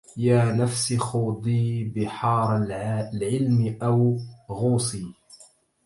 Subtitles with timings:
[0.17, 4.17] يا نفس خوضي بحار العلم أو
[4.49, 5.05] غوصي